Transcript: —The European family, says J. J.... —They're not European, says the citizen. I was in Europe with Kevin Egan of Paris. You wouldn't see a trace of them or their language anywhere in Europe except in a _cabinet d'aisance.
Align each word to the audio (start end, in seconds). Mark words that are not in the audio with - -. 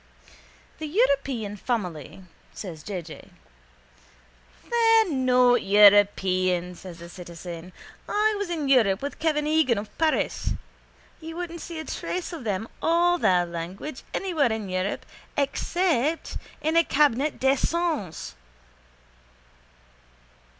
—The 0.79 0.87
European 0.87 1.55
family, 1.55 2.23
says 2.55 2.81
J. 2.81 3.03
J.... 3.03 3.29
—They're 4.67 5.11
not 5.11 5.61
European, 5.61 6.73
says 6.73 6.97
the 6.97 7.07
citizen. 7.07 7.71
I 8.09 8.33
was 8.39 8.49
in 8.49 8.67
Europe 8.67 9.03
with 9.03 9.19
Kevin 9.19 9.45
Egan 9.45 9.77
of 9.77 9.95
Paris. 9.99 10.53
You 11.19 11.35
wouldn't 11.35 11.61
see 11.61 11.77
a 11.77 11.85
trace 11.85 12.33
of 12.33 12.45
them 12.45 12.67
or 12.81 13.19
their 13.19 13.45
language 13.45 14.01
anywhere 14.11 14.51
in 14.51 14.69
Europe 14.69 15.05
except 15.37 16.35
in 16.63 16.75
a 16.75 16.83
_cabinet 16.83 17.37
d'aisance. 17.37 18.33